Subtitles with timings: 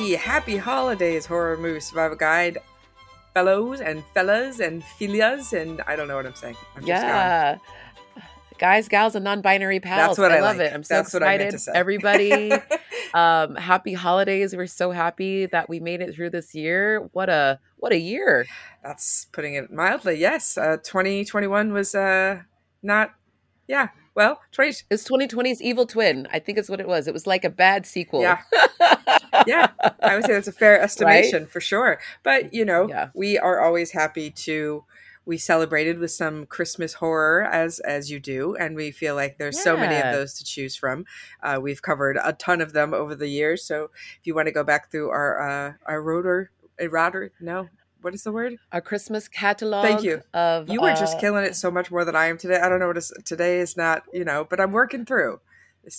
[0.00, 2.56] Happy, happy holidays, Horror Movie Survival Guide
[3.34, 6.56] fellows and fellas and filias and I don't know what I'm saying.
[6.74, 7.58] I'm yeah.
[8.56, 10.16] Guys, gals, and non-binary pals.
[10.16, 10.68] That's what I, I love like.
[10.68, 10.74] it.
[10.74, 11.54] I'm so That's excited.
[11.74, 12.50] Everybody,
[13.14, 14.56] um, happy holidays.
[14.56, 17.06] We're so happy that we made it through this year.
[17.12, 18.46] What a what a year.
[18.82, 20.14] That's putting it mildly.
[20.18, 22.40] Yes, uh, 2021 was uh,
[22.82, 23.10] not.
[23.68, 24.84] Yeah, well, 20.
[24.90, 26.26] It's 2020's evil twin.
[26.32, 27.06] I think it's what it was.
[27.06, 28.22] It was like a bad sequel.
[28.22, 28.40] Yeah.
[29.46, 29.68] yeah,
[30.02, 31.50] I would say that's a fair estimation right?
[31.50, 31.98] for sure.
[32.22, 33.10] But you know, yeah.
[33.14, 34.84] we are always happy to.
[35.26, 39.56] We celebrated with some Christmas horror, as as you do, and we feel like there's
[39.58, 39.62] Yeah.
[39.62, 41.04] so many of those to choose from.
[41.42, 44.52] Uh, we've covered a ton of them over the years, so if you want to
[44.52, 47.68] go back through our uh, our rotor, rotor, no,
[48.00, 48.56] what is the word?
[48.72, 49.84] Our Christmas catalog.
[49.84, 50.22] Thank you.
[50.32, 52.58] Of You were just uh, killing it so much more than I am today.
[52.58, 55.40] I don't know what is, today is not, you know, but I'm working through.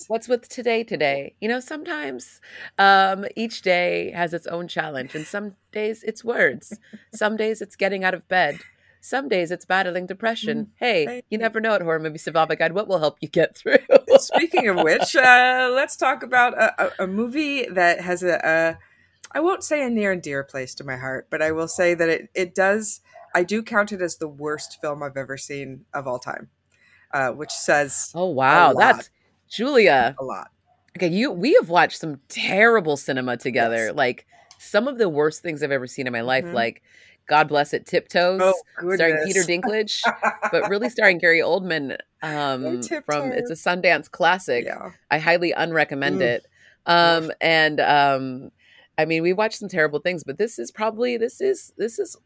[0.08, 1.34] What's with today today?
[1.40, 2.40] You know, sometimes
[2.78, 6.78] um, each day has its own challenge, and some days it's words.
[7.12, 8.60] Some days it's getting out of bed.
[9.00, 10.70] Some days it's battling depression.
[10.76, 11.22] Hey, Hey.
[11.28, 13.78] you never know at Horror Movie Survival Guide what will help you get through.
[14.18, 18.78] Speaking of which, uh, let's talk about a, a, a movie that has a, a,
[19.32, 21.94] I won't say a near and dear place to my heart, but I will say
[21.94, 23.00] that it, it does,
[23.34, 26.50] I do count it as the worst film I've ever seen of all time,
[27.12, 29.10] uh, which says oh wow, that's
[29.52, 30.16] Julia.
[30.18, 30.48] a lot.
[30.96, 33.86] Okay, you we have watched some terrible cinema together.
[33.86, 33.94] Yes.
[33.94, 34.26] Like
[34.58, 36.44] some of the worst things I've ever seen in my life.
[36.44, 36.54] Mhm.
[36.54, 36.82] Like
[37.28, 38.54] God bless it, Tiptoes, Oh,
[38.94, 39.24] starring.
[39.24, 40.02] Peter Dinklage,
[40.52, 41.96] but really starring Gary Oldman.
[42.22, 44.64] Um, from it's a Sundance classic.
[44.64, 44.90] Yeah.
[45.10, 46.20] I highly unrecommend Mm.
[46.22, 46.46] it.
[46.86, 48.50] Um, and um,
[48.98, 52.16] I mean, we watched some terrible things, but this is probably this is this is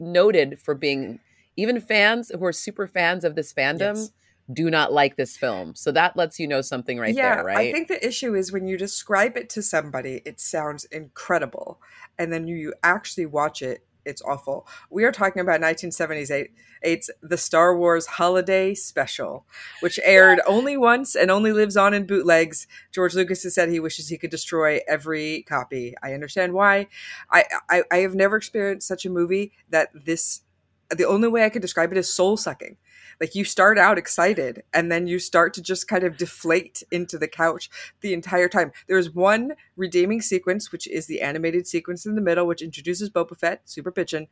[0.00, 1.20] noted for being
[1.56, 4.10] even fans who are super fans of this fandom Yes.
[4.52, 5.74] Do not like this film.
[5.74, 7.68] So that lets you know something right yeah, there, right?
[7.68, 11.80] I think the issue is when you describe it to somebody, it sounds incredible,
[12.18, 14.66] and then you, actually watch it, it's awful.
[14.90, 16.52] We are talking about 1978.
[16.82, 19.44] It's the Star Wars Holiday Special,
[19.80, 22.66] which aired only once and only lives on in bootlegs.
[22.90, 25.94] George Lucas has said he wishes he could destroy every copy.
[26.02, 26.86] I understand why.
[27.30, 30.42] I I, I have never experienced such a movie that this.
[30.90, 32.78] The only way I could describe it is soul sucking
[33.20, 37.18] like you start out excited and then you start to just kind of deflate into
[37.18, 37.70] the couch
[38.00, 38.72] the entire time.
[38.86, 43.38] There's one redeeming sequence which is the animated sequence in the middle which introduces boba
[43.38, 44.26] fett super pitchin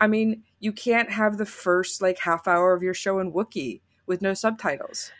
[0.00, 3.80] i mean you can't have the first like half hour of your show in wookiee
[4.06, 5.10] with no subtitles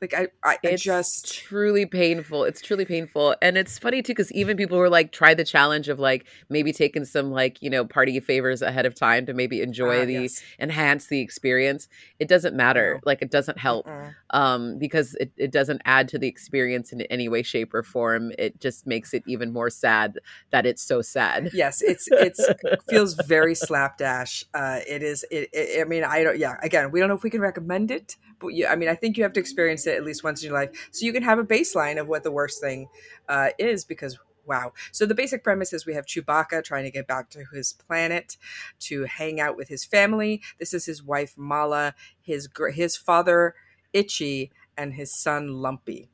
[0.00, 2.44] like i i, I just truly painful.
[2.44, 5.44] It's truly painful, and it's funny too because even people who are like try the
[5.44, 9.34] challenge of like maybe taking some like you know party favors ahead of time to
[9.34, 10.42] maybe enjoy Ah, the yes.
[10.60, 11.88] enhance the experience.
[12.18, 12.94] It doesn't matter.
[12.94, 13.00] No.
[13.04, 13.88] Like it doesn't help
[14.30, 18.32] um, because it, it doesn't add to the experience in any way, shape, or form.
[18.38, 20.18] It just makes it even more sad
[20.50, 21.50] that it's so sad.
[21.52, 22.46] yes it's it's
[22.88, 27.00] feels very slapdash uh it is it, it i mean i don't yeah again we
[27.00, 29.32] don't know if we can recommend it but you, i mean i think you have
[29.32, 32.00] to experience it at least once in your life so you can have a baseline
[32.00, 32.88] of what the worst thing
[33.28, 37.06] uh is because wow so the basic premise is we have chewbacca trying to get
[37.06, 38.36] back to his planet
[38.78, 43.54] to hang out with his family this is his wife Malla his his father
[43.92, 46.08] itchy and his son lumpy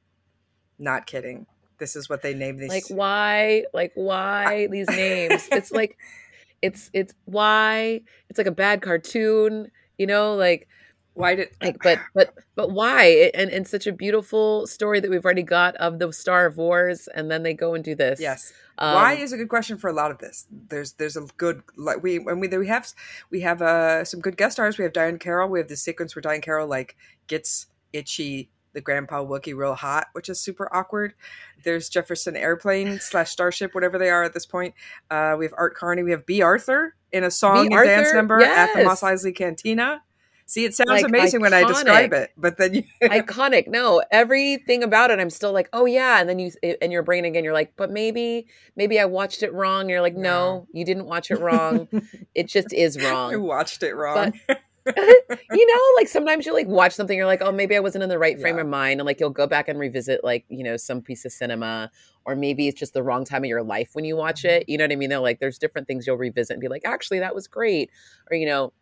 [0.79, 1.47] not kidding
[1.79, 3.65] this is what they name these like why?
[3.73, 5.49] Like why these names?
[5.53, 5.99] It's like
[6.63, 9.71] it's it's why it's like a bad cartoon.
[9.99, 10.69] You know, like
[11.15, 15.25] why did like but but but why and and such a beautiful story that we've
[15.25, 18.53] already got of the star of wars and then they go and do this Yes.
[18.77, 20.47] Um, Why is a good question for a lot of this.
[20.51, 22.93] There's there's a good like we when we we have
[23.31, 24.79] we have uh some good guest stars.
[24.79, 25.49] We have Diahann Carroll.
[25.49, 26.97] We have the sequence where Diahann Carroll like
[27.29, 31.15] gets itchy the grandpa Wookie real hot, which is super awkward.
[31.63, 34.75] There's Jefferson Airplane slash Starship, whatever they are at this point.
[35.11, 36.03] Uh, we have Art Carney.
[36.03, 37.75] We have Bea Arthur in a song B.
[37.75, 38.17] and dance Arthur?
[38.17, 38.87] number at the Yes.
[38.87, 40.03] Mos Eisley Cantina.
[40.47, 44.83] See, it sounds Like, amazing when I describe it, but then you iconic no everything
[44.83, 46.51] about it i'm still like oh yeah and then you
[46.83, 48.47] in your brain again you're like but maybe
[48.77, 50.69] maybe i watched it wrong and you're like no, No.
[50.73, 51.89] you didn't watch it wrong
[52.35, 53.33] it just is wrong.
[53.33, 54.33] You watched it wrong.
[54.85, 54.97] But,
[55.51, 58.11] you know, like sometimes you like watch something, you're like, oh, maybe I wasn't in
[58.11, 58.63] the right frame Yeah.
[58.63, 61.33] of mind, and like you'll go back and revisit like you know some piece of
[61.33, 61.91] cinema,
[62.27, 64.57] or maybe it's just the wrong time of your life when you watch Mm-hmm.
[64.63, 64.69] it.
[64.69, 65.09] You know what I mean?
[65.11, 67.91] They're like, there's different things you'll revisit and be like, actually, that was great,
[68.31, 68.73] or you know.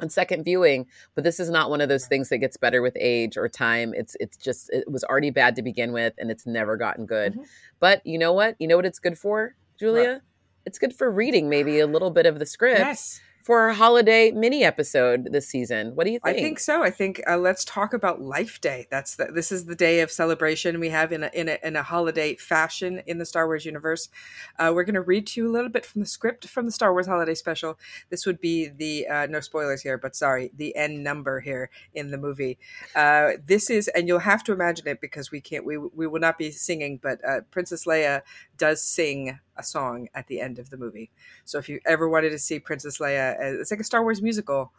[0.00, 0.86] On second viewing,
[1.16, 3.92] but this is not one of those things that gets better with age or time.
[3.94, 7.34] It's it's just it was already bad to begin with, and it's never gotten good.
[7.34, 7.46] Mhm.
[7.80, 8.54] But you know what?
[8.60, 10.22] You know what it's good for, Julia?
[10.64, 13.20] It's good for reading maybe a little bit of the script yes.
[13.48, 15.96] For our holiday mini episode this season.
[15.96, 16.36] What do you think?
[16.36, 16.82] I think so.
[16.82, 18.86] I think uh, let's talk about Life Day.
[18.90, 21.74] That's the, this is the day of celebration we have in a, in a, in
[21.74, 24.10] a holiday fashion in the Star Wars universe.
[24.58, 26.72] Uh, we're going to read to you a little bit from the script from the
[26.72, 27.78] Star Wars Holiday Special.
[28.10, 32.10] This would be the uh, no spoilers here, but sorry, the N number here in
[32.10, 32.58] the movie.
[32.94, 35.64] Uh, this is, and you'll have to imagine it because we can't.
[35.64, 38.20] We we will not be singing, but uh, Princess Leia
[38.58, 41.10] does sing a song at the end of the movie.
[41.44, 44.22] So if you ever wanted to see Princess Leia, uh, it's like a Star Wars
[44.22, 44.72] musical.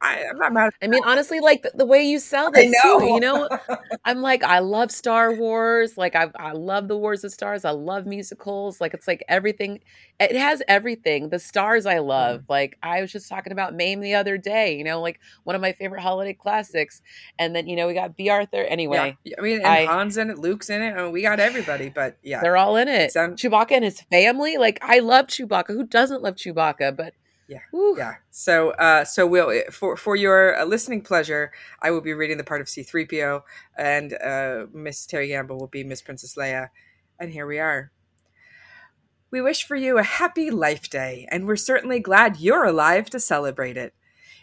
[0.00, 0.72] I, am not mad.
[0.82, 3.00] I mean, honestly, like the, the way you sell this, know.
[3.00, 3.48] Too, you know,
[4.04, 5.96] I'm like, I love Star Wars.
[5.96, 7.64] Like, I I love the Wars of Stars.
[7.64, 8.80] I love musicals.
[8.80, 9.80] Like, it's like everything.
[10.20, 11.30] It has everything.
[11.30, 12.42] The stars I love.
[12.42, 12.50] Mm.
[12.50, 14.76] Like, I was just talking about Mame the other day.
[14.76, 17.00] You know, like one of my favorite holiday classics.
[17.38, 18.62] And then you know we got Bea Arthur.
[18.62, 19.36] Anyway, yeah.
[19.38, 20.92] I mean, and I, Han's in it, Luke's in it.
[20.92, 21.88] I mean, we got everybody.
[21.88, 23.12] But yeah, they're all in it.
[23.12, 24.58] Sound- Chewbacca and his family.
[24.58, 25.68] Like, I love Chewbacca.
[25.68, 26.94] Who doesn't love Chewbacca?
[26.96, 27.14] But
[27.48, 27.60] yeah.
[27.72, 27.96] Woo.
[27.96, 28.16] Yeah.
[28.30, 31.52] So, uh, so we'll eh, for for your uh, listening pleasure,
[31.82, 33.44] I will be reading the part of C three PO,
[33.76, 36.68] and uh, Miss Terry Gamble will be Miss Princess Leia,
[37.18, 37.90] and here we are.
[39.30, 43.20] We wish for you a happy Life Day, and we're certainly glad you're alive to
[43.20, 43.94] celebrate it.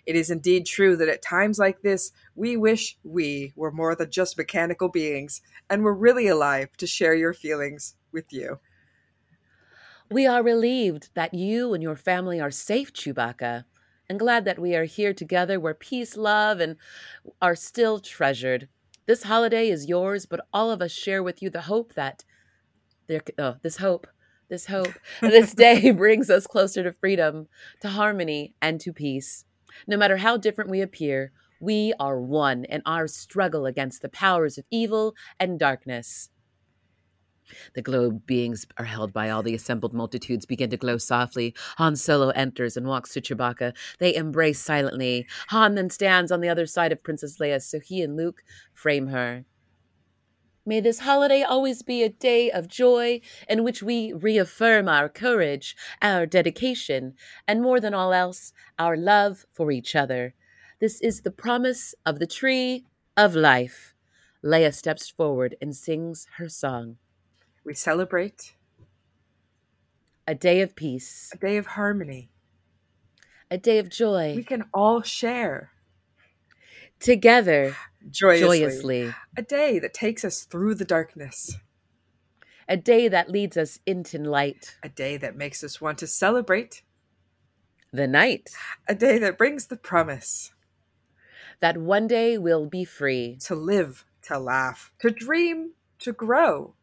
[0.06, 4.12] It is indeed true that at times like this, we wish we were more than
[4.12, 8.60] just mechanical beings, and were really alive to share your feelings with you.
[10.12, 13.64] We are relieved that you and your family are safe, Chewbacca,
[14.10, 16.76] and glad that we are here together where peace, love, and
[17.42, 18.68] are still treasured.
[19.06, 22.26] This holiday is yours, but all of us share with you the hope that
[23.08, 24.06] there, oh, this hope,
[24.50, 24.92] this hope,
[25.22, 27.48] this day brings us closer to freedom,
[27.80, 29.46] to harmony, and to peace.
[29.88, 31.32] No matter how different we appear,
[31.62, 36.31] we are one in our struggle against the powers of evil and darkness.
[37.74, 41.54] The globe beings are held by all the assembled multitudes begin to glow softly.
[41.78, 43.74] Han Solo enters and walks to Chewbacca.
[44.00, 45.28] They embrace silently.
[45.50, 48.44] Han then stands on the other side of Princess Leia, so he and Luke
[48.74, 49.46] frame her.
[50.64, 55.76] May this holiday always be a day of joy in which we reaffirm our courage,
[56.04, 57.16] our dedication,
[57.48, 60.36] and more than all else, our love for each other.
[60.80, 62.86] This is the promise of the tree
[63.18, 63.96] of life.
[64.44, 66.98] Leia steps forward and sings her song.
[67.64, 68.54] We celebrate
[70.28, 72.32] a day of peace, a day of harmony,
[73.52, 74.34] a day of joy.
[74.36, 75.72] We can all share
[77.00, 77.76] together
[78.10, 78.60] joyously.
[78.60, 79.14] joyously.
[79.38, 81.58] A day that takes us through the darkness.
[82.68, 84.78] A day that leads us into light.
[84.82, 86.84] A day that makes us want to celebrate
[87.92, 88.50] the night.
[88.88, 90.52] A day that brings the promise
[91.60, 96.74] that one day we'll be free to live, to laugh, to dream, to grow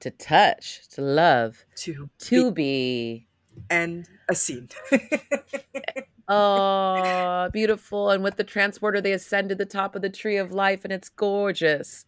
[0.00, 3.64] to touch, to love, to to be, be.
[3.70, 4.68] and a scene.
[6.28, 8.10] oh, beautiful!
[8.10, 10.92] And with the transporter, they ascend to the top of the tree of life, and
[10.92, 12.04] it's gorgeous.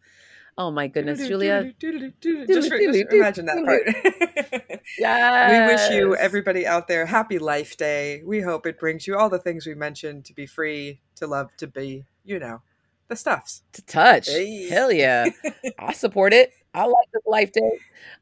[0.58, 1.72] Oh my goodness, Julia!
[1.80, 4.82] Just, imagine that part.
[4.98, 5.50] yes.
[5.50, 8.22] We wish you, everybody out there, happy Life Day.
[8.26, 11.48] We hope it brings you all the things we mentioned to be free, to love,
[11.58, 12.60] to be, you know,
[13.10, 13.62] the stuffs.
[13.74, 14.28] To touch.
[14.28, 14.68] Hey.
[14.68, 15.28] Hell yeah.
[15.78, 16.52] I support it.
[16.72, 17.78] I like this life day.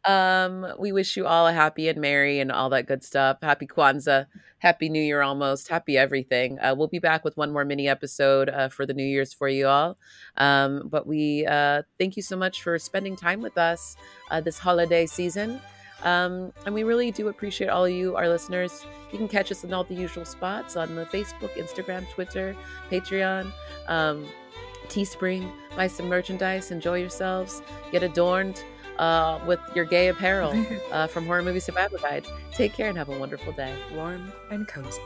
[0.06, 3.38] Um, we wish you all a happy and merry and all that good stuff.
[3.42, 4.26] Happy Kwanzaa,
[4.58, 6.58] happy New Year almost, happy everything.
[6.58, 9.48] Uh, we'll be back with one more mini episode uh, for the New Year's for
[9.48, 9.98] you all.
[10.38, 13.96] Um, but we uh, thank you so much for spending time with us
[14.30, 15.60] uh, this holiday season.
[16.02, 18.86] Um, and we really do appreciate all of you, our listeners.
[19.12, 22.56] You can catch us in all the usual spots on the Facebook, Instagram, Twitter,
[22.90, 23.52] Patreon.
[23.88, 24.26] Um,
[24.88, 28.62] Teespring, buy some merchandise, enjoy yourselves, get adorned
[28.98, 30.52] uh, with your gay apparel
[30.92, 32.26] uh, from Horror Movie Survival Guide.
[32.52, 33.74] Take care and have a wonderful day.
[33.94, 35.00] Warm and cozy.